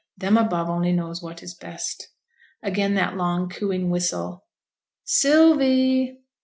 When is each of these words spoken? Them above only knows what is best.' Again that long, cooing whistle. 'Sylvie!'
Them 0.17 0.35
above 0.35 0.67
only 0.67 0.93
knows 0.93 1.21
what 1.21 1.43
is 1.43 1.53
best.' 1.53 2.07
Again 2.63 2.95
that 2.95 3.15
long, 3.15 3.49
cooing 3.49 3.91
whistle. 3.91 4.45
'Sylvie!' 5.03 6.17